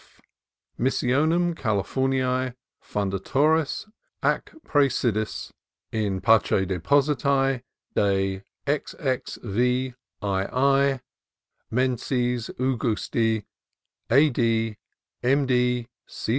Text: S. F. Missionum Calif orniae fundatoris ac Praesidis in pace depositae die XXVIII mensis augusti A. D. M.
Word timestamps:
S. 0.01 0.17
F. 0.17 0.21
Missionum 0.79 1.55
Calif 1.55 1.93
orniae 1.93 2.55
fundatoris 2.83 3.85
ac 4.23 4.51
Praesidis 4.65 5.51
in 5.91 6.19
pace 6.21 6.65
depositae 6.65 7.61
die 7.95 8.41
XXVIII 8.65 9.93
mensis 11.69 12.49
augusti 12.59 13.45
A. 14.09 14.31
D. 14.31 14.75
M. 15.21 15.45